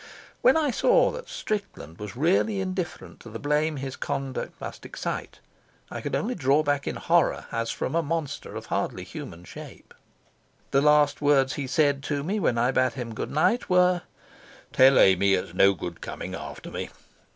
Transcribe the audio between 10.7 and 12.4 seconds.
The last words he said to me